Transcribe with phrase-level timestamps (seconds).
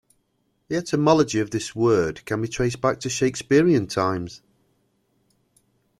[0.67, 4.41] The etymology of this word can be traced back to Shakespearean times.